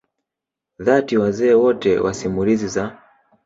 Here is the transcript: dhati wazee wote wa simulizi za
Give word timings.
dhati 0.79 1.17
wazee 1.17 1.53
wote 1.53 1.99
wa 1.99 2.13
simulizi 2.13 2.67
za 2.67 2.97